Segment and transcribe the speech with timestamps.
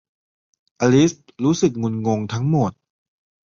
[0.79, 1.11] อลิซ
[1.43, 2.71] รู้สึกงุนงงทั้งหมด